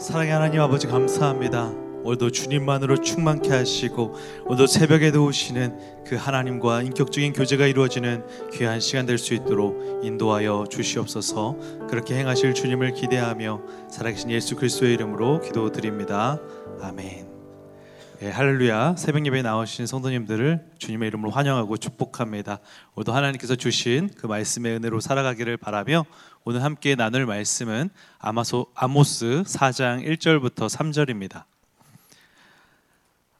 사랑의 0.00 0.32
하나님 0.32 0.62
아버지 0.62 0.86
감사합니다. 0.86 1.72
오늘도 2.02 2.30
주님만으로 2.30 3.02
충만케 3.02 3.50
하시고 3.50 4.14
오늘도 4.46 4.66
새벽에도 4.66 5.26
오시는 5.26 6.04
그 6.06 6.16
하나님과 6.16 6.80
인격적인 6.82 7.34
교제가 7.34 7.66
이루어지는 7.66 8.24
귀한 8.54 8.80
시간 8.80 9.04
될 9.04 9.18
수 9.18 9.34
있도록 9.34 10.00
인도하여 10.02 10.64
주시옵소서. 10.70 11.58
그렇게 11.90 12.16
행하실 12.16 12.54
주님을 12.54 12.94
기대하며 12.94 13.60
살아계신 13.90 14.30
예수 14.30 14.56
그리스도의 14.56 14.94
이름으로 14.94 15.42
기도드립니다. 15.42 16.40
아멘. 16.80 17.39
예, 18.22 18.28
할렐루야 18.28 18.96
새벽 18.98 19.24
예배에 19.24 19.40
나오신 19.40 19.86
성도님들을 19.86 20.72
주님의 20.76 21.06
이름으로 21.06 21.30
환영하고 21.30 21.78
축복합니다. 21.78 22.58
오늘도 22.94 23.14
하나님께서 23.14 23.56
주신 23.56 24.10
그 24.14 24.26
말씀의 24.26 24.76
은혜로 24.76 25.00
살아가기를 25.00 25.56
바라며 25.56 26.04
오늘 26.44 26.62
함께 26.62 26.94
나눌 26.96 27.24
말씀은 27.24 27.88
아마소, 28.18 28.66
아모스 28.74 29.44
4장 29.46 30.06
1절부터 30.06 30.68
3절입니다. 30.68 31.44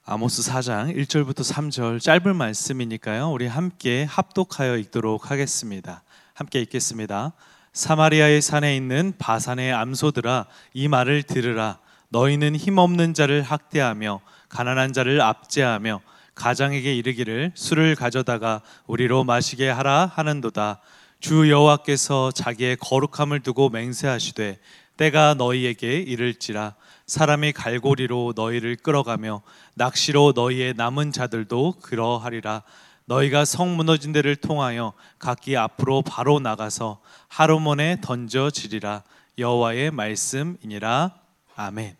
아모스 0.06 0.50
4장 0.50 0.96
1절부터 0.96 1.40
3절 1.40 2.00
짧은 2.00 2.34
말씀이니까요. 2.34 3.30
우리 3.30 3.48
함께 3.48 4.04
합독하여 4.04 4.78
읽도록 4.78 5.30
하겠습니다. 5.30 6.02
함께 6.32 6.58
읽겠습니다. 6.62 7.34
사마리아의 7.74 8.40
산에 8.40 8.74
있는 8.76 9.12
바산의 9.18 9.74
암소들아 9.74 10.46
이 10.72 10.88
말을 10.88 11.24
들으라 11.24 11.80
너희는 12.10 12.56
힘없는 12.56 13.14
자를 13.14 13.42
학대하며 13.42 14.20
가난한 14.48 14.92
자를 14.92 15.20
압제하며 15.20 16.00
가장에게 16.34 16.94
이르기를 16.94 17.52
술을 17.54 17.94
가져다가 17.94 18.62
우리로 18.86 19.24
마시게 19.24 19.68
하라 19.68 20.10
하는도다. 20.14 20.80
주 21.20 21.50
여호와께서 21.50 22.32
자기의 22.32 22.76
거룩함을 22.76 23.40
두고 23.40 23.68
맹세하시되 23.68 24.58
때가 24.96 25.34
너희에게 25.34 25.98
이를지라 25.98 26.74
사람이 27.06 27.52
갈고리로 27.52 28.34
너희를 28.36 28.76
끌어가며 28.76 29.42
낚시로 29.74 30.32
너희의 30.34 30.74
남은 30.76 31.12
자들도 31.12 31.74
그러하리라. 31.82 32.62
너희가 33.06 33.44
성 33.44 33.76
무너진 33.76 34.12
데를 34.12 34.36
통하여 34.36 34.92
각기 35.18 35.56
앞으로 35.56 36.02
바로 36.02 36.38
나가서 36.38 37.00
하루몬에 37.28 38.00
던져지리라. 38.00 39.02
여호와의 39.38 39.90
말씀이니라. 39.90 41.14
아멘. 41.56 41.99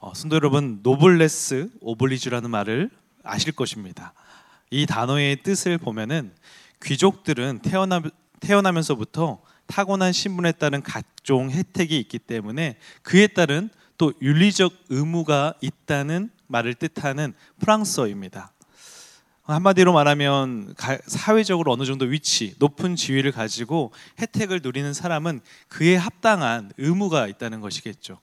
어, 0.00 0.14
순도 0.14 0.36
여러분 0.36 0.78
노블레스 0.82 1.70
오블리주라는 1.80 2.50
말을 2.50 2.90
아실 3.24 3.52
것입니다. 3.52 4.14
이 4.70 4.86
단어의 4.86 5.42
뜻을 5.42 5.76
보면은 5.76 6.32
귀족들은 6.84 7.60
태어나, 7.62 8.00
태어나면서부터 8.38 9.40
타고난 9.66 10.12
신분에 10.12 10.52
따른 10.52 10.82
각종 10.82 11.50
혜택이 11.50 11.98
있기 11.98 12.20
때문에 12.20 12.78
그에 13.02 13.26
따른 13.26 13.70
또 13.96 14.12
윤리적 14.22 14.72
의무가 14.88 15.54
있다는 15.60 16.30
말을 16.46 16.74
뜻하는 16.74 17.34
프랑스어입니다. 17.58 18.52
한마디로 19.42 19.92
말하면 19.92 20.74
사회적으로 21.06 21.72
어느 21.72 21.84
정도 21.84 22.04
위치, 22.04 22.54
높은 22.58 22.94
지위를 22.94 23.32
가지고 23.32 23.92
혜택을 24.20 24.60
누리는 24.62 24.92
사람은 24.92 25.40
그에 25.68 25.96
합당한 25.96 26.70
의무가 26.76 27.26
있다는 27.26 27.60
것이겠죠. 27.60 28.20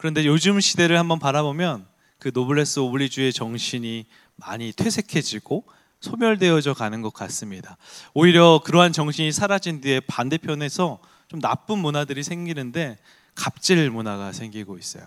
그런데 0.00 0.24
요즘 0.24 0.60
시대를 0.60 0.98
한번 0.98 1.18
바라보면 1.18 1.84
그 2.18 2.30
노블레스 2.32 2.78
오블리주의 2.78 3.34
정신이 3.34 4.06
많이 4.36 4.72
퇴색해지고 4.72 5.66
소멸되어져 6.00 6.72
가는 6.72 7.02
것 7.02 7.12
같습니다. 7.12 7.76
오히려 8.14 8.62
그러한 8.64 8.94
정신이 8.94 9.30
사라진 9.30 9.82
뒤에 9.82 10.00
반대편에서 10.00 11.00
좀 11.28 11.40
나쁜 11.42 11.80
문화들이 11.80 12.22
생기는데 12.22 12.96
갑질 13.34 13.90
문화가 13.90 14.32
생기고 14.32 14.78
있어요. 14.78 15.04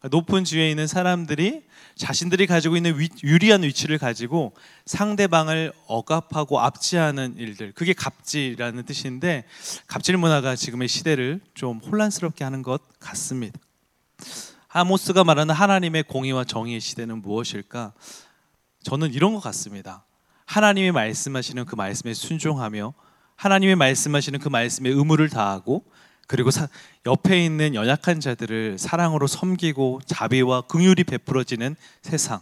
그러니까 0.00 0.14
높은 0.14 0.44
지위에 0.44 0.68
있는 0.68 0.86
사람들이 0.86 1.62
자신들이 1.94 2.46
가지고 2.46 2.76
있는 2.76 2.98
위, 2.98 3.08
유리한 3.24 3.62
위치를 3.62 3.96
가지고 3.96 4.52
상대방을 4.84 5.72
억압하고 5.86 6.60
압제하는 6.60 7.36
일들 7.38 7.72
그게 7.72 7.94
갑질이라는 7.94 8.84
뜻인데 8.84 9.46
갑질 9.86 10.18
문화가 10.18 10.56
지금의 10.56 10.88
시대를 10.88 11.40
좀 11.54 11.78
혼란스럽게 11.78 12.44
하는 12.44 12.60
것 12.60 12.82
같습니다. 12.98 13.58
아모스가 14.68 15.24
말하는 15.24 15.54
하나님의 15.54 16.02
공의와 16.04 16.44
정의의 16.44 16.80
시대는 16.80 17.22
무엇일까? 17.22 17.92
저는 18.82 19.14
이런 19.14 19.34
것 19.34 19.40
같습니다. 19.40 20.04
하나님이 20.44 20.92
말씀하시는 20.92 21.64
그 21.64 21.74
말씀에 21.74 22.14
순종하며 22.14 22.94
하나님이 23.36 23.74
말씀하시는 23.74 24.38
그 24.38 24.48
말씀에 24.48 24.90
의무를 24.90 25.28
다하고 25.28 25.84
그리고 26.26 26.50
사, 26.50 26.68
옆에 27.06 27.44
있는 27.44 27.74
연약한 27.74 28.20
자들을 28.20 28.78
사랑으로 28.78 29.26
섬기고 29.26 30.00
자비와 30.06 30.62
긍휼이 30.62 31.04
베풀어지는 31.04 31.76
세상. 32.02 32.40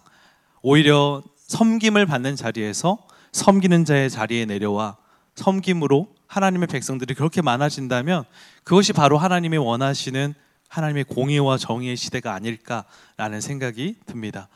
오히려 0.62 1.22
섬김을 1.46 2.06
받는 2.06 2.36
자리에서 2.36 2.98
섬기는 3.32 3.84
자의 3.84 4.08
자리에 4.08 4.46
내려와 4.46 4.96
섬김으로 5.34 6.14
하나님의 6.26 6.68
백성들이 6.68 7.14
그렇게 7.14 7.42
많아진다면 7.42 8.24
그것이 8.62 8.92
바로 8.92 9.18
하나님이 9.18 9.58
원하시는 9.58 10.34
하나님의 10.74 11.04
공의와 11.04 11.56
정의의 11.56 11.96
시대가 11.96 12.34
아닐까라는 12.34 13.40
생각이 13.40 13.94
듭니다. 14.06 14.48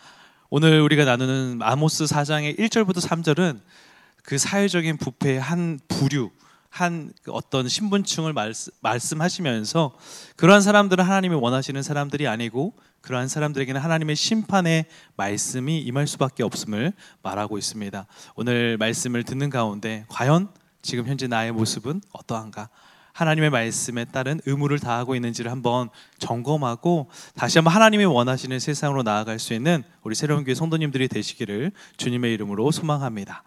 오늘 0.51 0.81
우리가 0.81 1.05
나누는 1.05 1.61
아모스 1.63 2.07
4장의 2.07 2.59
1절부터 2.59 2.97
3절은 2.97 3.61
그 4.25 4.37
사회적인 4.37 4.97
부패의 4.97 5.41
한 5.41 5.79
부류, 5.87 6.33
한 6.71 7.13
어떤 7.29 7.69
신분층을 7.69 8.33
말씀, 8.33 9.21
하시면서 9.21 9.97
그러한 10.35 10.61
사람들은 10.61 11.05
하나님이 11.05 11.37
원하시는 11.37 11.81
사람들이 11.85 12.27
아니고 12.27 12.75
그러한 13.01 13.29
사람들에게는 13.29 13.81
하나님의 13.81 14.17
심판의 14.17 14.87
말씀이 15.15 15.79
임할 15.79 16.09
수밖에 16.09 16.43
없음을 16.43 16.95
말하고 17.23 17.59
있습니다. 17.59 18.07
오늘 18.35 18.77
말씀을 18.77 19.23
듣는 19.23 19.51
가운데 19.51 20.05
과연 20.09 20.49
지금 20.83 21.07
현재 21.07 21.29
나의 21.29 21.53
모습은 21.53 22.01
어떠한가? 22.11 22.71
하나님의 23.19 23.51
말씀에 23.51 24.05
따른 24.05 24.41
의무를 24.47 24.79
다하고 24.79 25.17
있는지를 25.17 25.51
한번 25.51 25.89
점검하고 26.21 27.11
다시 27.35 27.59
한번 27.59 27.75
하나님이 27.75 28.05
원하시는 28.05 28.61
세상으로 28.61 29.03
나아갈 29.03 29.41
수 29.41 29.55
있는 29.55 29.83
우리 30.05 30.15
새로운 30.15 30.45
교회 30.45 30.55
성도님들이 30.55 31.09
되시기를 31.09 31.73
주님의 31.97 32.33
이름으로 32.35 32.71
소망합니다. 32.71 33.43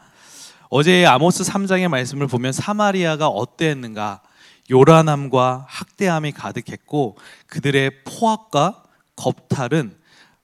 어제 0.70 1.06
아모스 1.06 1.44
3장의 1.44 1.88
말씀을 1.88 2.28
보면 2.28 2.52
사마리아가 2.52 3.30
어땠는가? 3.30 4.22
요란함과 4.70 5.68
학대함이 5.70 6.34
가득했고 6.34 7.18
그들의 7.48 8.03
포악과 8.03 8.84
겁탈은 9.16 9.96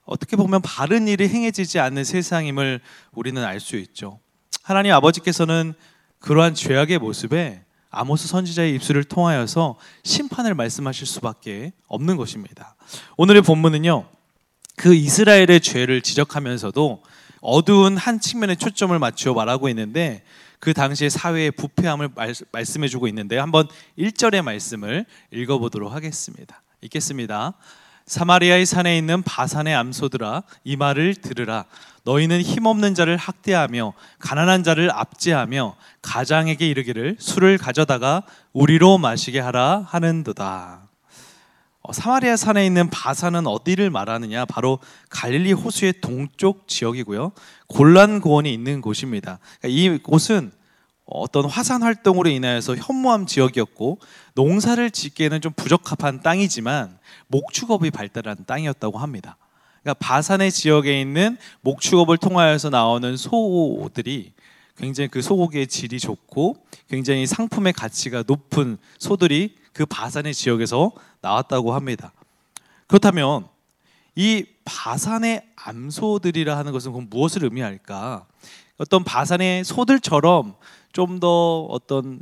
어떻게 0.06 0.36
보면 0.36 0.62
바른 0.62 1.06
일이 1.06 1.28
행해지지 1.28 1.80
않는 1.80 2.02
세상임을 2.02 2.80
우리는 3.12 3.44
알 3.44 3.60
수 3.60 3.76
있죠. 3.76 4.20
하나님 4.62 4.92
아버지께서는 4.92 5.74
그러한 6.18 6.54
죄악의 6.54 6.98
모습에 6.98 7.67
아모스 7.90 8.28
선지자의 8.28 8.74
입술을 8.74 9.04
통하여서 9.04 9.78
심판을 10.04 10.54
말씀하실 10.54 11.06
수밖에 11.06 11.72
없는 11.86 12.16
것입니다. 12.16 12.76
오늘의 13.16 13.42
본문은요. 13.42 14.06
그 14.76 14.94
이스라엘의 14.94 15.60
죄를 15.60 16.02
지적하면서도 16.02 17.02
어두운 17.40 17.96
한 17.96 18.20
측면에 18.20 18.54
초점을 18.54 18.96
맞추어 18.98 19.34
말하고 19.34 19.68
있는데 19.70 20.22
그 20.60 20.74
당시의 20.74 21.10
사회의 21.10 21.50
부패함을 21.50 22.10
말씀해 22.52 22.88
주고 22.88 23.06
있는데 23.08 23.38
한번 23.38 23.68
1절의 23.98 24.42
말씀을 24.42 25.06
읽어 25.32 25.58
보도록 25.58 25.92
하겠습니다. 25.92 26.62
읽겠습니다. 26.82 27.54
사마리아의 28.08 28.64
산에 28.64 28.96
있는 28.96 29.22
바산의 29.22 29.74
암소들아 29.74 30.42
이 30.64 30.76
말을 30.76 31.14
들으라 31.14 31.66
너희는 32.04 32.40
힘없는 32.40 32.94
자를 32.94 33.18
학대하며 33.18 33.92
가난한 34.18 34.64
자를 34.64 34.90
압제하며 34.90 35.76
가장에게 36.00 36.66
이르기를 36.66 37.16
술을 37.18 37.58
가져다가 37.58 38.22
우리로 38.54 38.96
마시게 38.96 39.40
하라 39.40 39.84
하는도다. 39.86 40.88
어, 41.82 41.92
사마리아 41.92 42.36
산에 42.36 42.64
있는 42.64 42.88
바산은 42.88 43.46
어디를 43.46 43.90
말하느냐? 43.90 44.46
바로 44.46 44.78
갈릴리 45.10 45.52
호수의 45.52 46.00
동쪽 46.00 46.66
지역이고요. 46.66 47.32
골란 47.66 48.22
고원이 48.22 48.52
있는 48.52 48.80
곳입니다. 48.80 49.38
그러니까 49.60 49.78
이 49.78 49.98
곳은 49.98 50.50
어떤 51.10 51.46
화산 51.46 51.82
활동으로 51.82 52.28
인하여서 52.28 52.76
현무암 52.76 53.26
지역이었고 53.26 53.98
농사를 54.34 54.90
짓기에는 54.90 55.40
좀 55.40 55.52
부적합한 55.54 56.22
땅이지만 56.22 56.98
목축업이 57.28 57.90
발달한 57.90 58.36
땅이었다고 58.46 58.98
합니다. 58.98 59.36
그러니까 59.82 59.94
바산의 60.06 60.52
지역에 60.52 61.00
있는 61.00 61.38
목축업을 61.62 62.18
통하여서 62.18 62.70
나오는 62.70 63.16
소들이 63.16 64.32
굉장히 64.76 65.08
그 65.08 65.22
소고기의 65.22 65.66
질이 65.66 65.98
좋고 65.98 66.56
굉장히 66.88 67.26
상품의 67.26 67.72
가치가 67.72 68.22
높은 68.26 68.76
소들이 68.98 69.56
그 69.72 69.86
바산의 69.86 70.34
지역에서 70.34 70.92
나왔다고 71.20 71.74
합니다. 71.74 72.12
그렇다면 72.86 73.48
이 74.14 74.44
바산의 74.64 75.42
암소들이라 75.56 76.56
하는 76.56 76.72
것은 76.72 76.92
그럼 76.92 77.06
무엇을 77.10 77.44
의미할까? 77.44 78.26
어떤 78.78 79.04
바산의 79.04 79.64
소들처럼 79.64 80.54
좀 80.92 81.20
더 81.20 81.62
어떤 81.62 82.20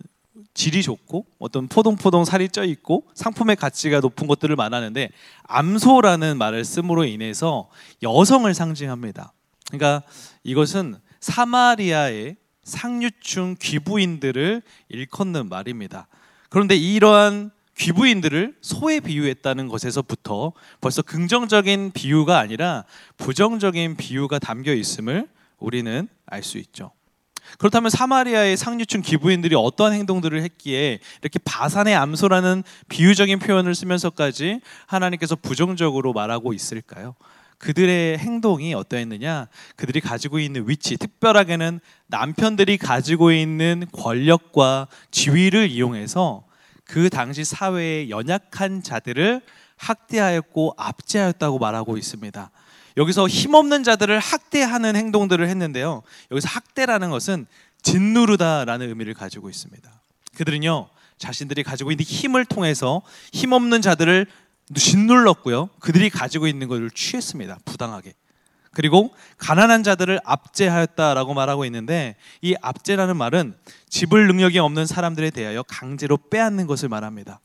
질이 0.55 0.83
좋고 0.83 1.27
어떤 1.39 1.69
포동포동 1.69 2.25
살이 2.25 2.49
쪄 2.49 2.65
있고 2.65 3.05
상품의 3.15 3.57
가치가 3.57 4.01
높은 4.01 4.27
것들을 4.27 4.55
말하는데 4.57 5.11
암소라는 5.45 6.37
말을 6.39 6.65
씀으로 6.65 7.05
인해서 7.05 7.69
여성을 8.03 8.53
상징합니다. 8.53 9.33
그러니까 9.69 10.03
이것은 10.45 10.97
사마리아의 11.21 12.37
상류층 12.65 13.57
귀부인들을 13.61 14.63
일컫는 14.89 15.49
말입니다. 15.49 16.09
그런데 16.51 16.77
이러한 16.77 17.51
귀부인들을 17.79 18.57
소에 18.61 19.01
비유했다는 19.01 19.69
것에서부터 19.69 20.53
벌써 20.81 21.03
긍정적인 21.03 21.93
비유가 21.93 22.39
아니라 22.39 22.85
부정적인 23.19 23.97
비유가 23.97 24.39
담겨 24.39 24.73
있음을 24.73 25.29
우리는 25.59 26.09
알 26.27 26.43
수 26.43 26.59
있죠. 26.59 26.93
그렇다면 27.59 27.91
사마리아의 27.91 28.57
상류층 28.57 29.03
기부인들이 29.03 29.55
어떠한 29.55 29.93
행동들을 29.93 30.43
했기에 30.43 30.99
이렇게 31.23 31.39
바산의 31.45 31.95
암소라는 31.95 32.65
비유적인 32.89 33.39
표현을 33.39 33.75
쓰면서까지 33.75 34.61
하나님께서 34.87 35.37
부정적으로 35.37 36.13
말하고 36.13 36.53
있을까요? 36.53 37.15
그들의 37.59 38.19
행동이 38.19 38.75
어떠했느냐? 38.75 39.49
그들이 39.77 40.01
가지고 40.01 40.39
있는 40.39 40.69
위치, 40.69 40.97
특별하게는 40.97 41.81
남편들이 42.07 42.77
가지고 42.77 43.33
있는 43.33 43.87
권력과 43.93 44.89
지위를 45.11 45.71
이용해서 45.71 46.45
그 46.85 47.11
당시 47.11 47.45
사회의 47.45 48.11
연약한 48.11 48.83
자들을 48.83 49.41
학대하였고 49.77 50.75
압제하였다고 50.77 51.59
말하고 51.59 51.97
있습니다. 51.97 52.51
여기서 52.97 53.29
힘없는 53.29 53.85
자들을 53.85 54.19
학대하는 54.19 54.97
행동들을 54.97 55.47
했는데요. 55.49 56.03
여기서 56.31 56.49
학대라는 56.49 57.11
것은 57.11 57.47
짓누르다라는 57.83 58.89
의미를 58.89 59.15
가지고 59.15 59.51
있습니다. 59.51 59.91
그들은요, 60.37 60.89
자신들이 61.19 61.63
가지고 61.63 61.93
있는 61.93 62.05
힘을 62.05 62.45
통해서 62.45 63.03
힘없는 63.33 63.83
자들을 63.83 64.27
짓눌렀고요. 64.75 65.71
그들이 65.79 66.11
가지고 66.11 66.47
있는 66.47 66.69
것을 66.69 66.91
취했습니다. 66.91 67.59
부당하게. 67.65 68.15
그리고 68.73 69.15
가난한 69.39 69.83
자들을 69.85 70.21
압제하였다라고 70.23 71.33
말하고 71.33 71.65
있는데 71.65 72.17
이 72.43 72.55
압제라는 72.61 73.17
말은 73.17 73.57
지불 73.89 74.27
능력이 74.27 74.59
없는 74.59 74.85
사람들에 74.85 75.31
대하여 75.31 75.63
강제로 75.63 76.19
빼앗는 76.19 76.67
것을 76.67 76.91
말합니다. 76.91 77.41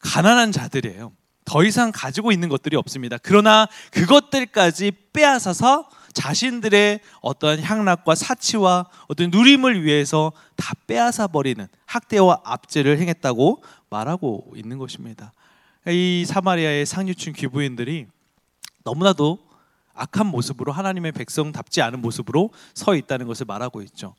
가난한 0.00 0.52
자들이에요. 0.52 1.12
더 1.48 1.64
이상 1.64 1.90
가지고 1.94 2.30
있는 2.30 2.50
것들이 2.50 2.76
없습니다. 2.76 3.16
그러나 3.22 3.68
그것들까지 3.90 4.92
빼앗아서 5.14 5.88
자신들의 6.12 7.00
어떤 7.22 7.60
향락과 7.60 8.14
사치와 8.14 8.86
어떤 9.06 9.30
누림을 9.30 9.82
위해서 9.82 10.32
다 10.56 10.74
빼앗아 10.86 11.28
버리는 11.28 11.66
학대와 11.86 12.42
압제를 12.44 12.98
행했다고 12.98 13.62
말하고 13.88 14.52
있는 14.56 14.76
것입니다. 14.76 15.32
이 15.86 16.26
사마리아의 16.26 16.84
상류층 16.84 17.32
귀부인들이 17.32 18.08
너무나도 18.84 19.38
악한 19.94 20.26
모습으로 20.26 20.72
하나님의 20.72 21.12
백성답지 21.12 21.80
않은 21.80 22.02
모습으로 22.02 22.50
서 22.74 22.94
있다는 22.94 23.26
것을 23.26 23.46
말하고 23.46 23.80
있죠. 23.82 24.14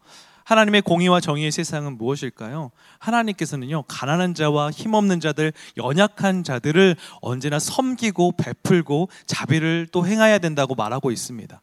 하나님의 0.50 0.82
공의와 0.82 1.20
정의의 1.20 1.52
세상은 1.52 1.96
무엇일까요? 2.00 2.72
하나님께서는요, 2.98 3.84
가난한 3.84 4.34
자와 4.34 4.72
힘없는 4.72 5.20
자들, 5.20 5.54
연약한 5.78 6.44
자들을 6.44 6.96
언제나 7.22 7.60
섬기고 7.60 8.32
베풀고 8.32 9.10
자비를 9.28 9.90
또 9.92 10.08
행해야 10.08 10.40
된다고 10.40 10.74
말하고 10.74 11.12
있습니다. 11.12 11.62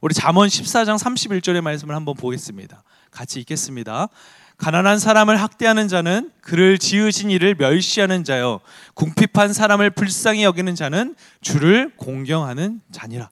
우리 0.00 0.14
잠언 0.14 0.48
14장 0.48 0.98
31절의 0.98 1.60
말씀을 1.60 1.94
한번 1.94 2.16
보겠습니다. 2.16 2.82
같이 3.12 3.38
읽겠습니다. 3.38 4.08
가난한 4.56 4.98
사람을 4.98 5.40
학대하는 5.40 5.86
자는 5.86 6.32
그를 6.40 6.78
지으신 6.78 7.30
이를 7.30 7.54
멸시하는 7.54 8.24
자요 8.24 8.58
궁핍한 8.94 9.52
사람을 9.52 9.90
불쌍히 9.90 10.42
여기는 10.42 10.74
자는 10.74 11.14
주를 11.40 11.92
공경하는 11.96 12.80
자니라. 12.90 13.30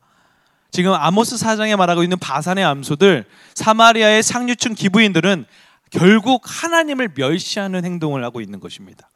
지금 0.73 0.95
아모스 0.95 1.37
사장에 1.37 1.77
말하고 1.77 2.03
있는 2.03 2.19
바산의 2.19 2.65
암소들, 2.65 3.27
사마리아의 3.55 4.23
상류층 4.23 4.75
기부인들은 4.75 5.45
결국 5.91 6.43
하나님을 6.47 7.11
멸시하는 7.15 7.85
행동을 7.85 8.25
하고 8.25 8.41
있는 8.41 8.59
것입니다. 8.59 9.11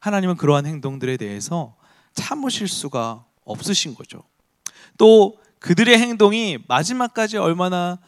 하나님은 0.00 0.36
그러한 0.36 0.66
행동들에 0.66 1.16
대해서 1.16 1.74
참으실 2.12 2.68
수가 2.68 3.24
없으신 3.44 3.94
거죠. 3.94 4.22
또 4.98 5.38
그들의 5.58 5.98
행동이 5.98 6.58
마지막까지 6.68 7.38
얼마나 7.38 7.98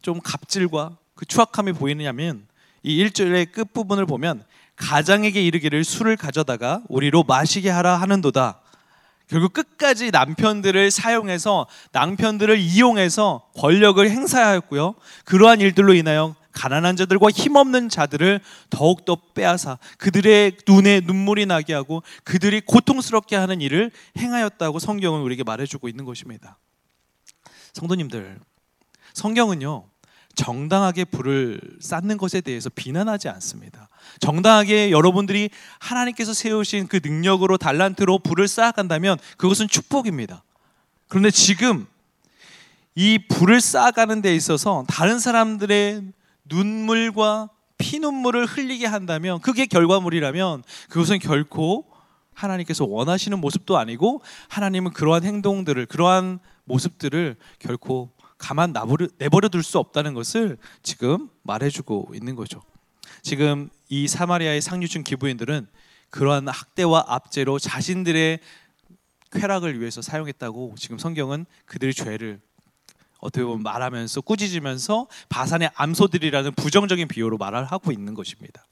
좀 0.00 0.18
갑질과 0.20 0.96
그 1.14 1.26
추악함이 1.26 1.74
보이느냐면 1.74 2.46
이 2.82 3.04
1절의 3.04 3.52
끝부분을 3.52 4.06
보면 4.06 4.42
가장에게 4.76 5.42
이르기를 5.42 5.84
술을 5.84 6.16
가져다가 6.16 6.82
우리로 6.88 7.24
마시게 7.24 7.68
하라 7.68 7.96
하는도다. 7.96 8.62
결국 9.28 9.52
끝까지 9.52 10.10
남편들을 10.10 10.90
사용해서 10.90 11.66
남편들을 11.92 12.58
이용해서 12.58 13.48
권력을 13.56 14.08
행사하였고요. 14.08 14.94
그러한 15.24 15.60
일들로 15.60 15.94
인하여 15.94 16.34
가난한 16.52 16.96
자들과 16.96 17.28
힘없는 17.30 17.88
자들을 17.88 18.40
더욱더 18.70 19.16
빼앗아 19.34 19.78
그들의 19.98 20.56
눈에 20.66 21.00
눈물이 21.00 21.44
나게 21.46 21.74
하고 21.74 22.02
그들이 22.24 22.62
고통스럽게 22.62 23.36
하는 23.36 23.60
일을 23.60 23.90
행하였다고 24.16 24.78
성경은 24.78 25.20
우리에게 25.20 25.44
말해주고 25.44 25.88
있는 25.88 26.04
것입니다. 26.04 26.58
성도님들, 27.74 28.40
성경은요, 29.12 29.86
정당하게 30.34 31.04
불을 31.04 31.60
쌓는 31.80 32.16
것에 32.16 32.40
대해서 32.40 32.70
비난하지 32.70 33.28
않습니다. 33.28 33.88
정당하게 34.20 34.90
여러분들이 34.90 35.50
하나님께서 35.78 36.32
세우신 36.32 36.88
그 36.88 37.00
능력으로 37.02 37.56
달란트로 37.56 38.20
불을 38.20 38.48
쌓아간다면 38.48 39.18
그것은 39.36 39.68
축복입니다. 39.68 40.42
그런데 41.08 41.30
지금 41.30 41.86
이 42.94 43.18
불을 43.28 43.60
쌓아가는 43.60 44.22
데 44.22 44.34
있어서 44.34 44.84
다른 44.88 45.18
사람들의 45.18 46.02
눈물과 46.44 47.50
피눈물을 47.78 48.46
흘리게 48.46 48.86
한다면 48.86 49.40
그게 49.40 49.66
결과물이라면 49.66 50.62
그것은 50.88 51.18
결코 51.18 51.84
하나님께서 52.32 52.84
원하시는 52.84 53.38
모습도 53.38 53.76
아니고 53.76 54.22
하나님은 54.48 54.92
그러한 54.92 55.24
행동들을 55.24 55.86
그러한 55.86 56.38
모습들을 56.64 57.36
결코 57.58 58.10
가만 58.38 58.74
내버려 59.18 59.48
둘 59.48 59.62
수 59.62 59.78
없다는 59.78 60.14
것을 60.14 60.58
지금 60.82 61.28
말해주고 61.42 62.12
있는 62.14 62.36
거죠. 62.36 62.62
지금 63.26 63.70
이 63.88 64.06
사마리아의 64.06 64.60
상류층 64.60 65.02
기부인들은 65.02 65.66
그러한 66.10 66.46
학대와 66.46 67.06
압제로 67.08 67.58
자신들의 67.58 68.38
쾌락을 69.32 69.80
위해서 69.80 70.00
사용했다고 70.00 70.76
지금 70.78 70.96
성경은 70.96 71.44
그들의 71.64 71.92
죄를 71.92 72.38
어떻게 73.18 73.44
보면 73.44 73.64
말하면서 73.64 74.20
꾸짖으면서 74.20 75.08
바산의 75.28 75.70
암소들이라는 75.74 76.52
부정적인 76.52 77.08
비유로 77.08 77.36
말을 77.36 77.64
하고 77.64 77.90
있는 77.90 78.14
것입니다. 78.14 78.64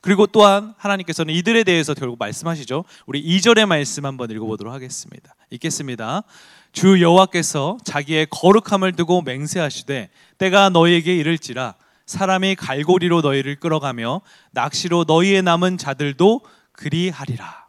그리고 0.00 0.26
또한 0.26 0.74
하나님께서는 0.78 1.32
이들에 1.32 1.62
대해서 1.62 1.94
결국 1.94 2.18
말씀하시죠. 2.18 2.84
우리 3.06 3.22
2절의 3.22 3.66
말씀 3.66 4.04
한번 4.04 4.32
읽어보도록 4.32 4.74
하겠습니다. 4.74 5.36
읽겠습니다. 5.50 6.24
주 6.72 7.00
여호와께서 7.00 7.78
자기의 7.84 8.26
거룩함을 8.30 8.94
두고 8.96 9.22
맹세하시되 9.22 10.10
때가 10.38 10.70
너희에게 10.70 11.14
이를지라 11.14 11.76
사람이 12.06 12.56
갈고리로 12.56 13.20
너희를 13.20 13.56
끌어가며 13.56 14.20
낚시로 14.50 15.04
너희의 15.06 15.42
남은 15.42 15.78
자들도 15.78 16.40
그리하리라. 16.72 17.66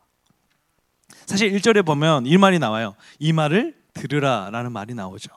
사실 1.25 1.51
1절에 1.53 1.85
보면 1.85 2.25
이 2.25 2.37
말이 2.37 2.59
나와요. 2.59 2.95
이 3.19 3.33
말을 3.33 3.75
들으라라는 3.93 4.71
말이 4.71 4.93
나오죠. 4.93 5.29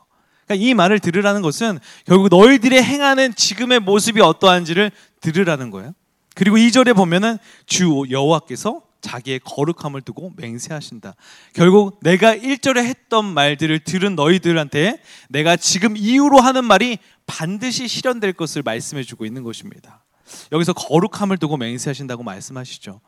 그러니까 0.47 0.67
이 0.67 0.75
말을 0.75 1.01
들으라는 1.01 1.43
것은 1.43 1.79
결국 2.05 2.29
너희들이 2.29 2.83
행하는 2.83 3.35
지금의 3.35 3.81
모습이 3.81 4.21
어떠한지를 4.21 4.91
들으라는 5.21 5.71
거예요. 5.71 5.93
그리고 6.35 6.57
2절에 6.57 6.95
보면은 6.95 7.39
주 7.67 8.05
여호와께서 8.11 8.83
자기의 9.01 9.41
거룩함을 9.41 10.03
두고 10.03 10.33
맹세하신다. 10.37 11.15
결국 11.55 11.99
내가 12.03 12.35
1절에 12.35 12.85
했던 12.85 13.25
말들을 13.25 13.79
들은 13.81 14.17
너희들한테 14.17 15.01
내가 15.29 15.57
지금 15.57 15.97
이후로 15.97 16.41
하는 16.41 16.65
말이 16.65 16.99
반드시 17.27 17.89
실현될 17.89 18.33
것을 18.33 18.63
말씀해 18.63 19.03
주고 19.03 19.27
있는 19.27 19.43
것입니다. 19.43 20.05
여기서 20.53 20.73
거룩함을 20.73 21.39
두고 21.39 21.57
맹세하신다고 21.57 22.23
말씀하시죠. 22.23 23.01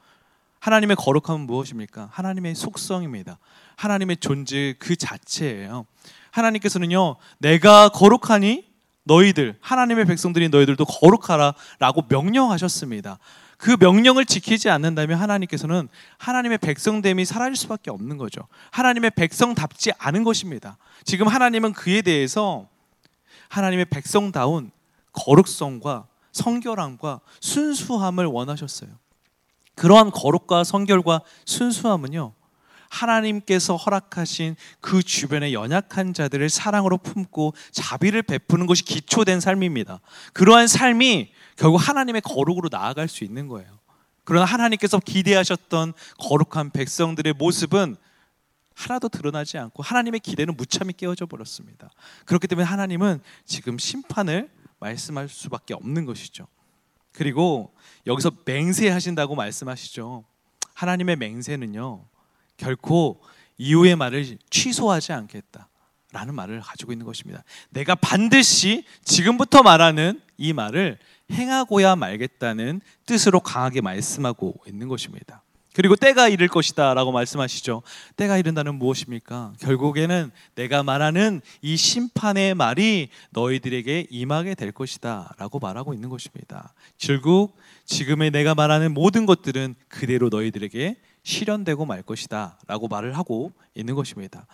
하나님의 0.61 0.97
거룩함은 0.97 1.47
무엇입니까? 1.47 2.09
하나님의 2.13 2.55
속성입니다. 2.55 3.39
하나님의 3.77 4.17
존재 4.19 4.75
그 4.79 4.97
자체예요. 4.97 5.87
하나님께서는요, 6.33 7.17
내가 7.39 7.89
거룩하니 7.91 8.67
너희들, 9.05 9.57
하나님의 9.61 10.05
백성들인 10.05 10.51
너희들도 10.51 10.85
거룩하라 10.85 11.55
라고 11.79 12.05
명령하셨습니다. 12.09 13.19
그 13.57 13.77
명령을 13.81 14.25
지키지 14.25 14.71
않는다면 14.71 15.19
하나님께서는 15.19 15.89
하나님의 16.19 16.59
백성됨이 16.59 17.25
사라질 17.25 17.57
수밖에 17.57 17.91
없는 17.91 18.19
거죠. 18.19 18.47
하나님의 18.71 19.13
백성답지 19.17 19.93
않은 19.99 20.25
것입니다. 20.25 20.77
지금 21.05 21.27
하나님은 21.27 21.73
그에 21.73 22.03
대해서 22.03 22.69
하나님의 23.49 23.87
백성다운 23.87 24.71
거룩성과 25.13 26.07
성결함과 26.33 27.21
순수함을 27.41 28.27
원하셨어요. 28.27 28.91
그러한 29.75 30.11
거룩과 30.11 30.65
성결과 30.65 31.21
순수함은요. 31.45 32.33
하나님께서 32.91 33.77
허락하신 33.77 34.57
그 34.81 35.03
주변의 35.03 35.53
연약한 35.53 36.15
자들을 36.15 36.49
사랑으로 36.49 36.99
품고 36.99 37.55
자비를 37.71 38.23
베푸는 38.23 38.67
것이 38.67 38.83
기초된 38.83 39.41
삶입니다. 39.41 40.01
그러한 40.33 40.67
삶이 40.67 41.31
결국 41.57 41.77
하나님의 41.77 42.23
거룩으로 42.23 42.69
나아갈 42.71 43.09
수 43.09 43.25
있는 43.25 43.49
거예요. 43.49 43.79
그러나 44.25 44.45
하나님께서 44.45 44.99
기대하셨던 44.99 45.93
거룩한 46.19 46.71
백성들의 46.71 47.35
모습은 47.35 47.97
하나도 48.79 49.09
드러나지 49.09 49.59
않고 49.59 49.83
하나님의 49.83 50.21
기대는 50.21 50.57
무참히 50.57 50.93
깨어져 50.93 51.27
버렸습니다. 51.27 51.91
그렇기 52.27 52.47
때문에 52.47 52.65
하나님은 52.65 53.21
지금 53.45 53.77
심판을 53.77 54.49
말씀할 54.79 55.29
수밖에 55.29 55.75
없는 55.75 56.05
것이죠. 56.05 56.47
그리고 57.13 57.75
여기서 58.07 58.31
맹세하신다고 58.45 59.35
말씀하시죠. 59.35 60.25
하나님의 60.75 61.17
맹세는요. 61.17 62.05
결코 62.57 63.21
이후의 63.57 63.97
말을 63.97 64.39
취소하지 64.49 65.13
않겠다. 65.13 65.69
라는 66.13 66.35
말을 66.37 66.61
가지고 66.61 66.93
있는 66.93 67.05
것입니다. 67.05 67.43
내가 67.71 67.97
반드시 67.97 68.85
지금부터 69.05 69.63
말하는 69.63 70.23
이 70.37 70.53
말을 70.53 70.99
행하고야 71.33 71.97
말겠다는 71.97 72.81
뜻으로 73.07 73.41
강하게 73.41 73.81
말씀하고 73.81 74.55
있는 74.67 74.87
것입니다. 74.87 75.43
그리고 75.79 75.95
때가 75.95 76.29
이를 76.29 76.49
것이다 76.49 76.93
라고 76.95 77.13
말씀하시죠. 77.13 77.83
때가 78.17 78.37
이른다는 78.37 78.75
무엇입니까? 78.75 79.53
결국에는 79.61 80.33
내가 80.57 80.83
말하는 80.83 81.41
이 81.63 81.77
심판의 81.77 82.57
말이 82.57 83.11
너희들에게 83.31 84.09
임하게 84.11 84.57
될 84.57 84.73
것이다 84.73 85.37
라고 85.39 85.61
말하고 85.61 85.95
있는 85.95 86.09
것입니다. 86.09 86.75
결국 86.99 87.57
지금의 87.85 88.33
내가 88.33 88.57
말하는 88.57 88.93
모든 88.93 89.25
것들은 89.25 89.77
그대로 89.87 90.31
너희들에게 90.31 90.97
실현되고 91.23 91.87
말 91.87 92.03
것이다 92.03 92.59
라고 92.67 92.89
말을 92.89 93.17
하고 93.17 93.53
있는 93.77 93.95
것입니다. 93.95 94.49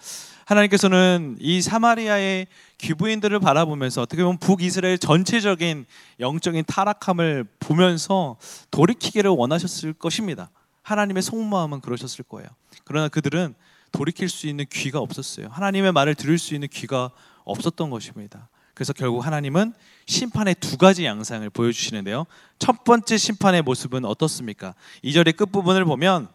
하나님께서는 0.45 1.38
이 1.40 1.62
사마리아의 1.62 2.49
귀부인들을 2.76 3.40
바라보면서 3.40 4.02
어떻게 4.02 4.23
보면 4.23 4.37
북이스라엘 4.40 4.99
전체적인 4.99 5.87
영적인 6.21 6.64
타락함을 6.66 7.47
보면서 7.61 8.37
돌이키기를 8.71 9.31
원하셨을 9.31 9.95
것입니다. 9.95 10.50
하나님의 10.84 11.22
속마음은 11.22 11.80
그러셨을 11.80 12.24
거예요. 12.24 12.48
그러나 12.84 13.08
그들은 13.08 13.54
돌이킬 13.90 14.28
수 14.28 14.46
있는 14.46 14.66
귀가 14.70 15.00
없었어요. 15.00 15.48
하나님의 15.48 15.92
말을 15.92 16.14
들을 16.14 16.38
수 16.38 16.54
있는 16.54 16.68
귀가 16.68 17.10
없었던 17.44 17.90
것입니다. 17.90 18.48
그래서 18.74 18.92
결국 18.92 19.24
하나님은 19.24 19.72
심판의 20.06 20.56
두 20.56 20.76
가지 20.76 21.04
양상을 21.04 21.48
보여주시는데요. 21.50 22.26
첫 22.58 22.84
번째 22.84 23.16
심판의 23.16 23.62
모습은 23.62 24.04
어떻습니까? 24.04 24.74
2절의 25.04 25.36
끝부분을 25.36 25.84
보면 25.84 26.28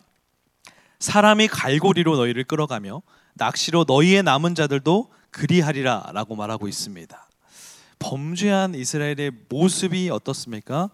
사람이 0.99 1.47
갈고리로 1.47 2.17
너희를 2.17 2.45
끌어가며 2.45 3.01
낚시로 3.35 3.85
너희의 3.87 4.23
남은 4.23 4.55
자들도 4.55 5.11
그리하리라 5.31 6.11
라고 6.13 6.35
말하고 6.35 6.67
있습니다. 6.67 7.27
범죄한 7.99 8.73
이스라엘의 8.73 9.31
모습이 9.49 10.09
어떻습니까? 10.09 10.89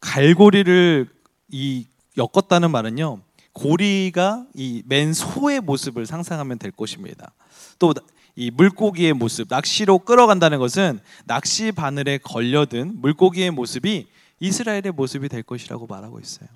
갈고리를 0.00 1.08
이 1.48 1.86
엮었다는 2.20 2.70
말은요. 2.70 3.20
고리가 3.52 4.46
이 4.54 4.82
맨 4.86 5.12
소의 5.12 5.60
모습을 5.60 6.06
상상하면 6.06 6.58
될 6.58 6.70
것입니다. 6.70 7.32
또 7.78 7.92
이 8.36 8.50
물고기의 8.50 9.12
모습, 9.12 9.48
낚시로 9.50 9.98
끌어간다는 9.98 10.58
것은 10.58 11.00
낚시 11.24 11.72
바늘에 11.72 12.18
걸려든 12.18 13.00
물고기의 13.00 13.50
모습이 13.50 14.06
이스라엘의 14.38 14.92
모습이 14.94 15.28
될 15.28 15.42
것이라고 15.42 15.86
말하고 15.86 16.20
있어요. 16.20 16.48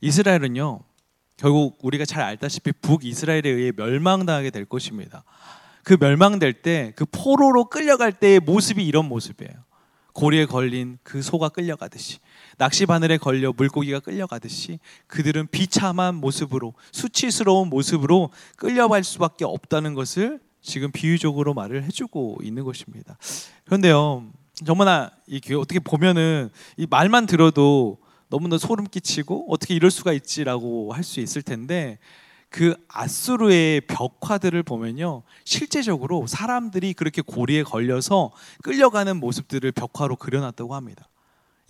이스라엘은요, 0.00 0.80
결국 1.36 1.78
우리가 1.82 2.04
잘 2.04 2.22
알다시피 2.22 2.72
북이스라엘에 2.72 3.42
의해 3.48 3.72
멸망당하게 3.74 4.50
될 4.50 4.64
것입니다. 4.66 5.24
그 5.82 5.96
멸망될 5.98 6.52
때 6.62 6.92
그 6.94 7.06
포로로 7.06 7.64
끌려갈 7.64 8.12
때의 8.12 8.38
모습이 8.40 8.86
이런 8.86 9.06
모습이에요. 9.06 9.52
고리에 10.12 10.44
걸린 10.44 10.98
그 11.02 11.22
소가 11.22 11.48
끌려가듯이 11.48 12.18
낚시 12.58 12.86
바늘에 12.86 13.16
걸려 13.16 13.52
물고기가 13.56 14.00
끌려가듯이 14.00 14.78
그들은 15.06 15.48
비참한 15.50 16.14
모습으로 16.16 16.74
수치스러운 16.92 17.68
모습으로 17.68 18.30
끌려갈 18.56 19.04
수밖에 19.04 19.44
없다는 19.44 19.94
것을 19.94 20.40
지금 20.62 20.92
비유적으로 20.92 21.54
말을 21.54 21.84
해주고 21.84 22.38
있는 22.42 22.64
것입니다. 22.64 23.16
그런데요, 23.64 24.26
정말 24.64 25.10
이 25.26 25.40
어떻게 25.54 25.78
보면은 25.78 26.50
이 26.76 26.86
말만 26.88 27.26
들어도 27.26 27.98
너무나 28.28 28.58
소름 28.58 28.86
끼치고 28.86 29.46
어떻게 29.48 29.74
이럴 29.74 29.90
수가 29.90 30.12
있지라고 30.12 30.92
할 30.92 31.02
수 31.02 31.20
있을 31.20 31.42
텐데 31.42 31.98
그 32.50 32.74
아수르의 32.88 33.82
벽화들을 33.82 34.62
보면요 34.64 35.22
실제적으로 35.44 36.26
사람들이 36.26 36.94
그렇게 36.94 37.22
고리에 37.22 37.62
걸려서 37.62 38.32
끌려가는 38.62 39.16
모습들을 39.18 39.72
벽화로 39.72 40.16
그려놨다고 40.16 40.74
합니다. 40.74 41.08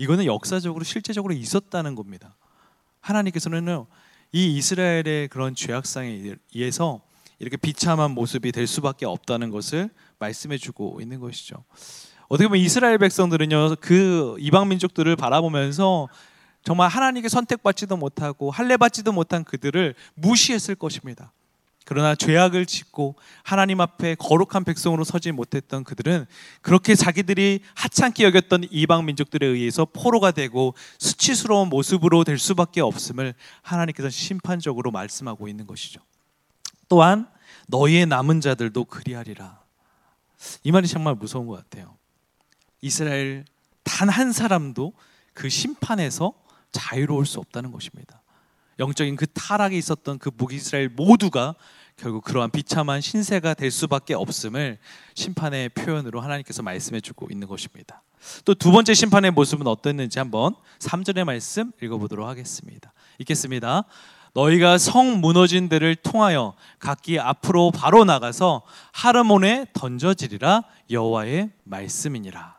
이거는 0.01 0.25
역사적으로 0.25 0.83
실제적으로 0.83 1.35
있었다는 1.35 1.95
겁니다. 1.95 2.35
하나님께서는 3.01 3.85
이 4.33 4.57
이스라엘의 4.57 5.29
그런 5.29 5.55
죄악상에 5.55 6.37
의해서 6.55 7.03
이렇게 7.39 7.59
비참한 7.59 8.13
모습이 8.13 8.51
될 8.51 8.67
수밖에 8.67 9.05
없다는 9.05 9.51
것을 9.51 9.91
말씀해주고 10.19 11.01
있는 11.03 11.21
것이죠. 11.21 11.65
어떻게 12.29 12.49
보면 12.49 12.63
이스라엘 12.63 12.97
백성들은요 12.97 13.77
그 13.81 14.37
이방 14.39 14.71
민족들을 14.71 15.15
바라보면서 15.17 16.09
정말 16.65 16.89
하나님께 16.89 17.29
선택받지도 17.29 17.99
못하고 17.99 18.51
할례 18.51 18.79
받지도 18.79 19.13
못한 19.13 19.45
그들을 19.45 19.95
무시했을 20.15 20.77
것입니다. 20.77 21.31
그러나 21.91 22.15
죄악을 22.15 22.67
짓고 22.67 23.17
하나님 23.43 23.81
앞에 23.81 24.15
거룩한 24.15 24.63
백성으로 24.63 25.03
서지 25.03 25.33
못했던 25.33 25.83
그들은 25.83 26.25
그렇게 26.61 26.95
자기들이 26.95 27.63
하찮게 27.75 28.23
여겼던 28.27 28.69
이방 28.71 29.07
민족들에 29.07 29.45
의해서 29.45 29.85
포로가 29.87 30.31
되고 30.31 30.75
수치스러운 31.01 31.69
모습으로 31.69 32.23
될 32.23 32.39
수밖에 32.39 32.81
없음을 32.81 33.35
하나님께서 33.63 34.09
심판적으로 34.09 34.93
말씀하고 34.93 35.49
있는 35.49 35.67
것이죠. 35.67 36.01
또한 36.89 37.29
너희의 37.67 38.07
남은 38.07 38.41
자들도 38.41 38.85
그리하리라. 38.85 39.59
이 40.63 40.71
말이 40.71 40.87
정말 40.87 41.17
무서운 41.17 41.49
것 41.49 41.57
같아요. 41.57 41.97
이스라엘 42.83 43.45
단 43.83 44.09
한 44.09 44.31
사람도 44.31 44.93
그 45.35 45.49
심판에서 45.49 46.35
자유로울 46.71 47.27
수 47.27 47.41
없다는 47.41 47.73
것입니다. 47.73 48.23
영적인 48.81 49.15
그 49.15 49.27
타락이 49.29 49.77
있었던 49.79 50.19
그 50.19 50.31
북이스라엘 50.31 50.89
모두가 50.89 51.55
결국 51.97 52.25
그러한 52.25 52.51
비참한 52.51 53.03
신세가 53.03 53.55
될 53.55 53.71
수밖에 53.71 54.15
없음을 54.15 54.79
심판의 55.15 55.69
표현으로 55.69 56.23
하나님께서 56.23 56.63
말씀해 56.63 57.03
주고 57.03 57.29
있는 57.31 57.47
것입니다. 57.47 58.03
또 58.45 58.55
두 58.55 58.73
번째 58.73 58.95
심판의 58.95 59.33
모습은 59.33 59.67
어땠는지 59.67 60.19
한번 60.19 60.55
3절의 60.79 61.25
말씀 61.25 61.73
읽어보도록 61.83 62.27
하겠습니다. 62.27 62.93
읽겠습니다. 63.19 63.85
너희가 64.33 64.79
성 64.79 65.21
무너진 65.21 65.69
데를 65.69 65.95
통하여 65.95 66.55
각기 66.79 67.19
앞으로 67.19 67.73
바로 67.73 68.05
나가서 68.05 68.63
하르몬에 68.93 69.67
던져지리라 69.75 70.63
여호와의 70.91 71.51
말씀이니라. 71.65 72.59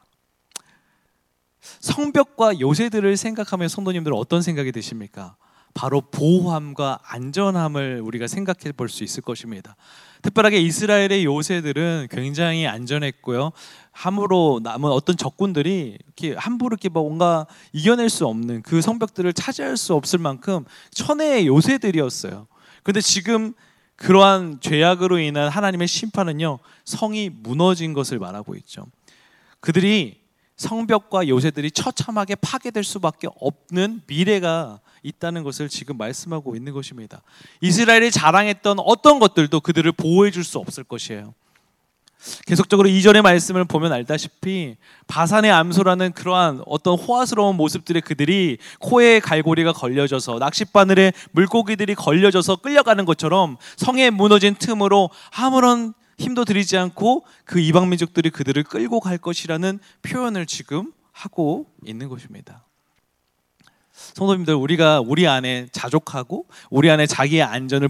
성벽과 1.79 2.59
요새들을 2.59 3.17
생각하면 3.17 3.69
성도님들 3.69 4.13
어떤 4.13 4.43
생각이 4.43 4.71
드십니까? 4.71 5.35
바로 5.73 6.01
보호함과 6.01 6.99
안전함을 7.03 8.01
우리가 8.03 8.27
생각해 8.27 8.73
볼 8.75 8.89
수 8.89 9.03
있을 9.03 9.23
것입니다. 9.23 9.75
특별하게 10.21 10.59
이스라엘의 10.59 11.25
요새들은 11.25 12.07
굉장히 12.11 12.67
안전했고요. 12.67 13.51
함으로 13.91 14.59
남은 14.63 14.91
어떤 14.91 15.17
적군들이 15.17 15.97
이렇게 16.05 16.35
함부로 16.35 16.73
이렇게 16.73 16.89
뭔가 16.89 17.47
이겨낼 17.73 18.09
수 18.09 18.27
없는 18.27 18.61
그 18.61 18.81
성벽들을 18.81 19.33
차지할 19.33 19.77
수 19.77 19.95
없을 19.95 20.19
만큼 20.19 20.65
천혜의 20.91 21.47
요새들이었어요. 21.47 22.47
그런데 22.83 23.01
지금 23.01 23.53
그러한 23.95 24.59
죄악으로 24.61 25.19
인한 25.19 25.49
하나님의 25.49 25.87
심판은요 25.87 26.59
성이 26.85 27.29
무너진 27.29 27.93
것을 27.93 28.19
말하고 28.19 28.55
있죠. 28.55 28.85
그들이 29.59 30.20
성벽과 30.61 31.27
요새들이 31.27 31.71
처참하게 31.71 32.35
파괴될 32.35 32.83
수밖에 32.83 33.27
없는 33.39 34.01
미래가 34.05 34.79
있다는 35.01 35.43
것을 35.43 35.69
지금 35.69 35.97
말씀하고 35.97 36.55
있는 36.55 36.71
것입니다. 36.73 37.23
이스라엘이 37.61 38.11
자랑했던 38.11 38.77
어떤 38.79 39.17
것들도 39.19 39.59
그들을 39.61 39.91
보호해 39.93 40.29
줄 40.29 40.43
수 40.43 40.59
없을 40.59 40.83
것이에요. 40.83 41.33
계속적으로 42.45 42.87
이전의 42.87 43.23
말씀을 43.23 43.65
보면 43.65 43.91
알다시피 43.93 44.75
바산의 45.07 45.51
암소라는 45.51 46.11
그러한 46.11 46.61
어떤 46.67 46.95
호화스러운 46.95 47.55
모습들의 47.57 48.01
그들이 48.03 48.57
코에 48.79 49.19
갈고리가 49.19 49.73
걸려져서 49.73 50.37
낚싯바늘에 50.37 51.13
물고기들이 51.31 51.95
걸려져서 51.95 52.57
끌려가는 52.57 53.05
것처럼 53.05 53.57
성에 53.77 54.11
무너진 54.11 54.53
틈으로 54.53 55.09
아무런 55.31 55.95
힘도 56.21 56.45
들이지 56.45 56.77
않고 56.77 57.25
그 57.43 57.59
이방 57.59 57.89
민족들이 57.89 58.29
그들을 58.29 58.63
끌고 58.63 58.99
갈 58.99 59.17
것이라는 59.17 59.79
표현을 60.03 60.45
지금 60.45 60.93
하고 61.11 61.65
있는 61.85 62.07
것입니다. 62.07 62.63
성도님들 63.91 64.55
우리가 64.55 65.01
우리 65.01 65.27
안에 65.27 65.67
자족하고 65.71 66.45
우리 66.69 66.89
안에 66.89 67.05
자기의 67.07 67.43
안전을 67.43 67.89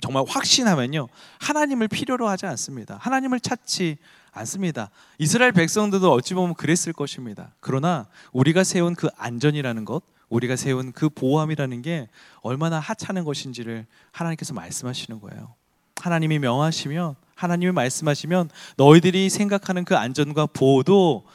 정말 0.00 0.24
확신하면요 0.26 1.08
하나님을 1.38 1.88
필요로 1.88 2.28
하지 2.28 2.46
않습니다. 2.46 2.98
하나님을 3.00 3.40
찾지 3.40 3.96
않습니다. 4.32 4.90
이스라엘 5.18 5.52
백성들도 5.52 6.12
어찌 6.12 6.34
보면 6.34 6.54
그랬을 6.54 6.92
것입니다. 6.92 7.54
그러나 7.60 8.06
우리가 8.32 8.64
세운 8.64 8.94
그 8.94 9.08
안전이라는 9.16 9.84
것, 9.84 10.02
우리가 10.28 10.56
세운 10.56 10.92
그 10.92 11.08
보호함이라는 11.08 11.82
게 11.82 12.08
얼마나 12.42 12.80
하찮은 12.80 13.24
것인지를 13.24 13.86
하나님께서 14.10 14.52
말씀하시는 14.54 15.20
거예요. 15.20 15.54
하나님이 16.00 16.40
명하시면 16.40 17.14
하나님이 17.34 17.72
말씀하시면 17.72 18.50
너희들이 18.76 19.30
생각하는 19.30 19.84
그 19.84 19.96
안전과 19.96 20.46
보호도 20.46 21.26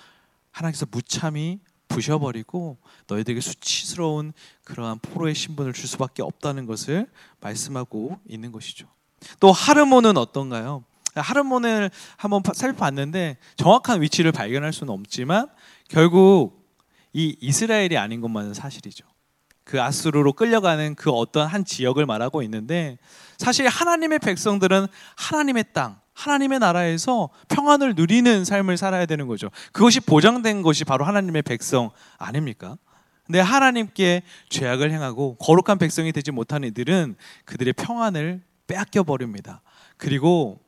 하나님께서 0.52 0.86
무참히 0.90 1.60
부셔버리고 1.88 2.78
너희들에게 3.08 3.42
수치스러운 3.42 4.34
그러한 4.64 5.00
포로의 5.00 5.36
신분을 5.36 5.74
줄 5.74 5.88
수밖에 5.88 6.22
없다는 6.22 6.66
것을 6.66 7.08
말씀하고 7.42 8.20
있는 8.28 8.52
것이죠. 8.52 8.88
또 9.40 9.52
하르몬은 9.52 10.18
어떤가요? 10.18 10.84
하르몬을 11.16 11.90
한번 12.18 12.42
살펴봤는데 12.54 13.38
정확한 13.58 14.02
위치를 14.02 14.32
발견할 14.32 14.72
수는 14.72 14.94
없지만 14.94 15.48
결국 15.90 16.60
이 17.12 17.36
이스라엘이 17.42 17.98
아닌 17.98 18.22
것만은 18.22 18.54
사실이죠. 18.54 19.06
그 19.70 19.80
아수르로 19.80 20.34
끌려가는 20.34 20.96
그 20.96 21.12
어떤 21.12 21.46
한 21.46 21.64
지역을 21.64 22.08
말하고 22.08 22.42
있는데 22.42 22.98
사실 23.38 23.68
하나님의 23.68 24.18
백성들은 24.18 24.88
하나님의 25.16 25.66
땅, 25.74 26.00
하나님의 26.16 26.58
나라에서 26.58 27.30
평안을 27.50 27.94
누리는 27.94 28.46
삶을 28.46 28.78
살아야 28.78 29.06
되는 29.06 29.28
거죠. 29.28 29.52
그것이 29.72 30.00
보장된 30.00 30.64
것이 30.64 30.86
바로 30.86 31.06
하나님의 31.06 31.44
백성 31.44 31.92
아닙니까? 32.18 32.78
근데 33.28 33.40
하나님께 33.42 34.24
죄악을 34.50 34.90
행하고 34.92 35.36
거룩한 35.36 35.78
백성이 35.78 36.12
되지 36.14 36.32
못한 36.32 36.64
이들은 36.64 37.16
그들의 37.46 37.74
평안을 37.74 38.42
빼앗겨 38.66 39.04
버립니다. 39.04 39.62
그리고 39.98 40.60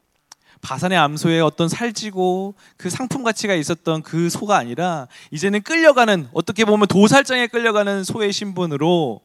바산의 0.61 0.97
암소에 0.97 1.39
어떤 1.41 1.67
살찌고 1.67 2.55
그 2.77 2.89
상품 2.89 3.23
가치가 3.23 3.55
있었던 3.55 4.03
그 4.03 4.29
소가 4.29 4.57
아니라 4.57 5.07
이제는 5.31 5.61
끌려가는 5.63 6.29
어떻게 6.33 6.65
보면 6.65 6.87
도살장에 6.87 7.47
끌려가는 7.47 8.03
소의 8.03 8.31
신분으로 8.31 9.21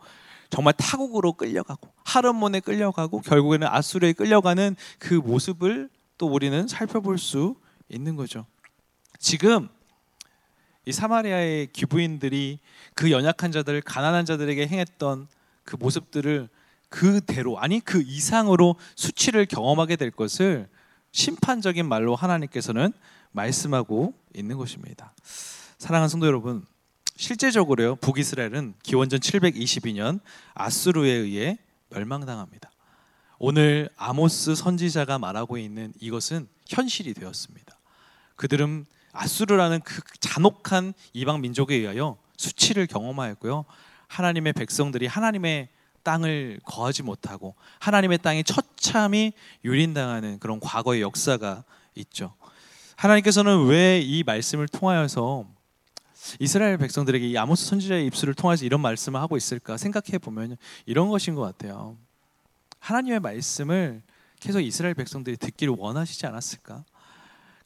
정말 0.48 0.72
타국으로 0.74 1.34
끌려가고 1.34 1.90
하르몬에 2.04 2.60
끌려가고 2.60 3.20
결국에는 3.20 3.66
아수르에 3.66 4.12
끌려가는 4.12 4.76
그 4.98 5.14
모습을 5.14 5.90
또 6.18 6.26
우리는 6.26 6.66
살펴볼 6.68 7.18
수 7.18 7.56
있는 7.88 8.16
거죠. 8.16 8.46
지금 9.18 9.68
이 10.86 10.92
사마리아의 10.92 11.68
귀부인들이 11.72 12.60
그 12.94 13.10
연약한 13.10 13.50
자들, 13.50 13.80
가난한 13.82 14.24
자들에게 14.24 14.68
행했던 14.68 15.26
그 15.64 15.76
모습들을 15.76 16.48
그대로 16.88 17.58
아니 17.58 17.80
그 17.80 18.02
이상으로 18.06 18.76
수치를 18.94 19.46
경험하게 19.46 19.96
될 19.96 20.12
것을 20.12 20.68
심판적인 21.16 21.88
말로 21.88 22.14
하나님께서는 22.14 22.92
말씀하고 23.32 24.12
있는 24.34 24.58
것입니다. 24.58 25.14
사랑하는 25.78 26.10
성도 26.10 26.26
여러분, 26.26 26.64
실제적으로요 27.16 27.96
북이스라엘은 27.96 28.74
기원전 28.82 29.18
722년 29.20 30.20
아수르에 30.52 31.10
의해 31.10 31.58
멸망당합니다. 31.88 32.70
오늘 33.38 33.88
아모스 33.96 34.54
선지자가 34.54 35.18
말하고 35.18 35.56
있는 35.56 35.94
이것은 36.00 36.48
현실이 36.66 37.14
되었습니다. 37.14 37.78
그들은 38.36 38.84
아수르라는 39.12 39.80
그 39.80 40.02
잔혹한 40.20 40.92
이방 41.14 41.40
민족에 41.40 41.76
의하여 41.76 42.18
수치를 42.36 42.86
경험하였고요. 42.86 43.64
하나님의 44.08 44.52
백성들이 44.52 45.06
하나님의 45.06 45.70
땅을 46.06 46.60
거하지 46.64 47.02
못하고 47.02 47.56
하나님의 47.80 48.18
땅이 48.18 48.44
처참히 48.44 49.32
유린당하는 49.64 50.38
그런 50.38 50.60
과거의 50.60 51.02
역사가 51.02 51.64
있죠. 51.96 52.32
하나님께서는 52.94 53.66
왜 53.66 54.00
이 54.00 54.22
말씀을 54.24 54.68
통하여서 54.68 55.46
이스라엘 56.38 56.78
백성들에게 56.78 57.26
이 57.26 57.36
아모스 57.36 57.66
선지자의 57.66 58.06
입술을 58.06 58.34
통해서 58.34 58.64
이런 58.64 58.80
말씀을 58.80 59.20
하고 59.20 59.36
있을까 59.36 59.76
생각해 59.76 60.18
보면 60.18 60.56
이런 60.86 61.08
것인 61.08 61.34
것 61.34 61.42
같아요. 61.42 61.96
하나님의 62.78 63.18
말씀을 63.18 64.02
계속 64.38 64.60
이스라엘 64.60 64.94
백성들이 64.94 65.36
듣기를 65.38 65.74
원하시지 65.76 66.24
않았을까? 66.24 66.84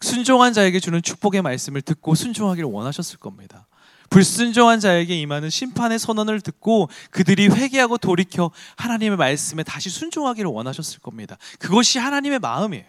순종한 0.01 0.55
자에게 0.55 0.81
주는 0.81 1.03
축복의 1.03 1.43
말씀을 1.43 1.83
듣고 1.83 2.15
순종하기를 2.15 2.71
원하셨을 2.71 3.19
겁니다. 3.19 3.67
불순종한 4.11 4.81
자에게 4.81 5.19
임하는 5.21 5.51
심판의 5.51 5.99
선언을 5.99 6.41
듣고 6.41 6.91
그들이 7.11 7.47
회개하고 7.49 7.97
돌이켜 7.97 8.51
하나님의 8.77 9.17
말씀에 9.17 9.63
다시 9.63 9.89
순종하기를 9.89 10.51
원하셨을 10.51 10.99
겁니다. 10.99 11.37
그것이 11.59 11.99
하나님의 11.99 12.41
마음이에요. 12.41 12.85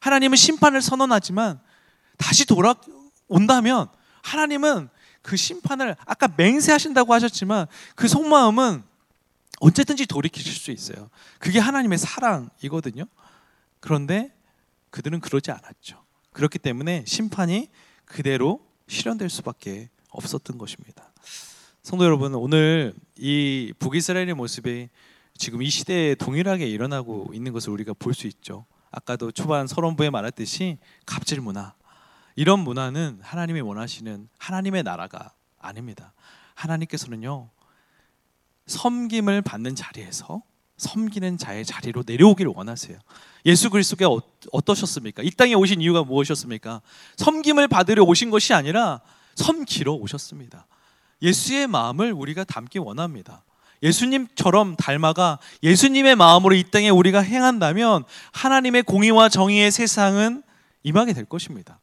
하나님은 0.00 0.36
심판을 0.36 0.80
선언하지만 0.80 1.60
다시 2.16 2.46
돌아온다면 2.46 3.88
하나님은 4.22 4.88
그 5.22 5.36
심판을 5.36 5.96
아까 6.06 6.28
맹세하신다고 6.36 7.12
하셨지만 7.14 7.66
그 7.96 8.06
속마음은 8.06 8.84
언제든지 9.60 10.06
돌이키실 10.06 10.52
수 10.52 10.70
있어요. 10.70 11.10
그게 11.38 11.58
하나님의 11.58 11.98
사랑이거든요. 11.98 13.04
그런데 13.80 14.32
그들은 14.90 15.20
그러지 15.20 15.50
않았죠. 15.50 16.04
그렇기 16.32 16.58
때문에 16.58 17.04
심판이 17.06 17.68
그대로 18.04 18.60
실현될 18.86 19.30
수밖에 19.30 19.88
없었던 20.14 20.58
것입니다. 20.58 21.12
성도 21.82 22.04
여러분, 22.04 22.34
오늘 22.34 22.94
이 23.18 23.72
북이스라엘의 23.78 24.34
모습이 24.34 24.88
지금 25.36 25.62
이 25.62 25.68
시대에 25.68 26.14
동일하게 26.14 26.66
일어나고 26.66 27.30
있는 27.34 27.52
것을 27.52 27.70
우리가 27.72 27.92
볼 27.94 28.14
수 28.14 28.26
있죠. 28.26 28.64
아까도 28.90 29.32
초반 29.32 29.66
서론부에 29.66 30.10
말했듯이 30.10 30.78
갑질 31.04 31.40
문화. 31.40 31.74
이런 32.36 32.60
문화는 32.60 33.18
하나님이 33.22 33.60
원하시는 33.60 34.28
하나님의 34.38 34.82
나라가 34.84 35.32
아닙니다. 35.58 36.12
하나님께서는요, 36.54 37.50
섬김을 38.66 39.42
받는 39.42 39.74
자리에서 39.74 40.42
섬기는 40.76 41.38
자의 41.38 41.64
자리로 41.64 42.02
내려오기를 42.06 42.52
원하세요. 42.54 42.98
예수 43.46 43.70
그리스도가 43.70 44.08
어, 44.08 44.20
어떠셨습니까? 44.52 45.22
이 45.22 45.30
땅에 45.30 45.54
오신 45.54 45.80
이유가 45.80 46.02
무엇이었습니까? 46.02 46.80
섬김을 47.16 47.68
받으려 47.68 48.02
오신 48.04 48.30
것이 48.30 48.54
아니라 48.54 49.00
섬기러 49.34 49.92
오셨습니다. 49.92 50.66
예수의 51.22 51.66
마음을 51.66 52.12
우리가 52.12 52.44
담기 52.44 52.78
원합니다. 52.78 53.44
예수님처럼 53.82 54.76
닮아가 54.76 55.38
예수님의 55.62 56.16
마음으로 56.16 56.54
이 56.54 56.64
땅에 56.70 56.88
우리가 56.88 57.20
행한다면 57.20 58.04
하나님의 58.32 58.82
공의와 58.84 59.28
정의의 59.28 59.70
세상은 59.70 60.42
임하게 60.82 61.12
될 61.12 61.24
것입니다. 61.24 61.80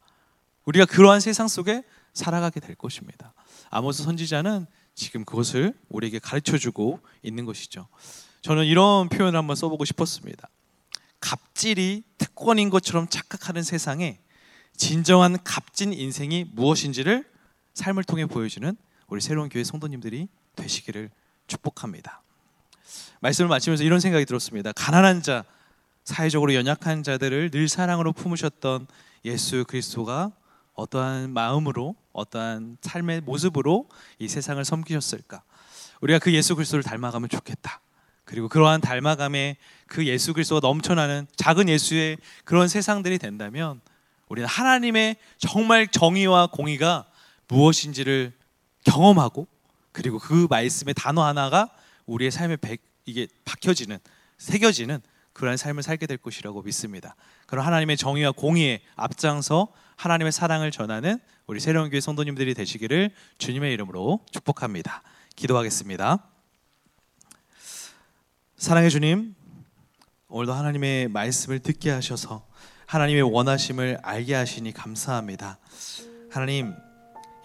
우리가 0.66 0.86
그러한 0.86 1.20
세상 1.20 1.48
속에 1.48 1.84
살아가게 2.14 2.60
될 2.60 2.76
것입니다. 2.76 3.34
아모스 3.70 4.04
선지자는 4.04 4.66
지금 4.96 5.24
그것을 5.26 5.74
우리에게 5.90 6.20
가르쳐 6.20 6.58
주고 6.58 7.00
있는 7.24 7.46
것이죠. 7.46 7.88
저는 8.42 8.66
이런 8.66 9.08
표현을 9.10 9.38
한번 9.38 9.56
써보고 9.56 9.86
싶었습니다. 9.86 10.50
갑질이 11.20 12.04
특권인 12.18 12.70
것처럼 12.70 13.08
착각하는 13.08 13.64
세상에 13.64 14.20
진정한 14.76 15.38
값진 15.44 15.94
인생이 15.94 16.46
무엇인지를 16.54 17.31
삶을 17.82 18.04
통해 18.04 18.28
보여주는 18.28 18.78
우리 19.08 19.22
새로운 19.22 19.50
교회 19.50 19.64
성도님들이 19.64 20.28
되시기를 20.56 21.10
축복합니다. 21.48 22.22
말씀을 23.22 23.50
마치면서 23.50 23.84
이런 23.84 24.00
생각이 24.00 24.26
들었습니다. 24.26 24.72
가난한 24.74 25.24
자, 25.24 25.44
사회적으로 26.04 26.54
연약한 26.54 27.02
자들을 27.02 27.50
늘 27.50 27.68
사랑으로 27.68 28.14
품으셨던 28.14 28.86
예수 29.26 29.66
그리스도가 29.68 30.32
어떠한 30.76 31.32
마음으로 31.32 31.96
어떠한 32.14 32.78
삶의 32.82 33.22
모습으로 33.22 33.90
이 34.20 34.28
세상을 34.28 34.64
섬기셨을까? 34.64 35.42
우리가 36.02 36.20
그 36.20 36.34
예수 36.34 36.56
그리스도를 36.56 36.84
닮아가면 36.84 37.30
좋겠다. 37.30 37.82
그리고 38.26 38.48
그러한 38.48 38.82
닮아감에 38.82 39.58
그 39.88 40.06
예수 40.06 40.34
그리스도가 40.34 40.66
넘쳐나는 40.66 41.26
작은 41.36 41.68
예수의 41.68 42.18
그런 42.46 42.68
세상들이 42.68 43.18
된다면 43.18 43.82
우리는 44.30 44.48
하나님의 44.48 45.16
정말 45.40 45.88
정의와 45.88 46.48
공의가 46.48 47.11
무엇인지를 47.52 48.32
경험하고 48.86 49.46
그리고 49.92 50.20
그 50.20 50.48
말씀의 50.50 50.94
단어 50.94 51.24
하나가 51.24 51.70
우리의 52.06 52.32
삶에 52.32 52.58
이게 53.06 53.28
박혀지는 53.44 54.00
새겨지는 54.38 55.02
그러한 55.34 55.58
삶을 55.58 55.84
살게 55.84 56.08
될 56.08 56.18
것이라고 56.18 56.62
믿습니다. 56.62 57.16
그런 57.48 57.66
하나님의 57.66 57.98
정의와 57.98 58.32
공의에 58.32 58.82
앞장서 58.96 59.68
하나님의 59.98 60.32
사랑을 60.32 60.72
전하는 60.72 61.20
우리 61.46 61.60
새로운 61.60 61.90
교회 61.90 62.00
성도님들이 62.00 62.54
되시기를 62.54 63.12
주님의 63.38 63.74
이름으로 63.74 64.26
축복합니다. 64.32 65.04
기도하겠습니다. 65.36 66.26
사랑의 68.56 68.90
주님, 68.90 69.36
오늘도 70.30 70.54
하나님의 70.54 71.10
말씀을 71.10 71.60
듣게 71.60 71.90
하셔서 71.90 72.48
하나님의 72.86 73.24
원하심을 73.24 74.00
알게 74.04 74.36
하시니 74.36 74.72
감사합니다. 74.74 75.60
하나님, 76.30 76.76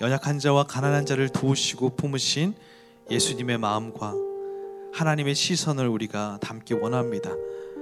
연약한 0.00 0.38
자와 0.38 0.64
가난한 0.64 1.06
자를 1.06 1.28
도우시고 1.30 1.96
품으신 1.96 2.54
예수님의 3.10 3.56
마음과 3.58 4.14
하나님의 4.92 5.34
시선을 5.34 5.88
우리가 5.88 6.38
담기 6.42 6.74
원합니다. 6.74 7.30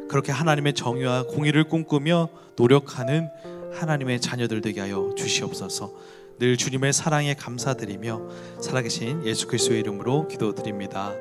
그렇게 0.09 0.31
하나님의 0.31 0.75
정의와 0.75 1.25
공의를 1.25 1.65
꿈꾸며 1.65 2.29
노력하는 2.57 3.29
하나님의 3.73 4.21
자녀들 4.21 4.61
되게 4.61 4.81
하여 4.81 5.13
주시옵소서. 5.17 5.93
늘 6.39 6.57
주님의 6.57 6.93
사랑에 6.93 7.35
감사드리며 7.35 8.61
살아계신 8.61 9.27
예수 9.27 9.47
그리스도의 9.47 9.81
이름으로 9.81 10.29
기도드립니다. 10.29 11.13